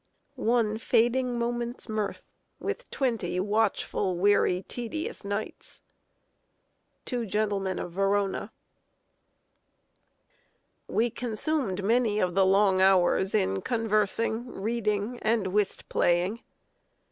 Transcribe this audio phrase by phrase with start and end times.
[0.33, 2.25] One fading moment's mirth,
[2.59, 5.79] With twenty watchful, weary, tedious nights.
[7.05, 8.27] TWO GENTLEMEN OF VERONA.
[8.31, 8.43] [Sidenote: A
[10.89, 11.09] WAGGISH JOURNALIST.] We
[11.55, 16.41] consumed many of the long hours in conversing, reading, and whist playing.